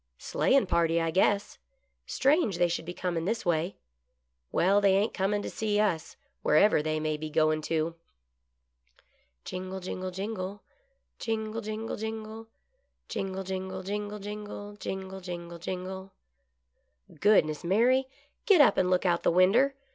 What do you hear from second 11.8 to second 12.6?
jingle;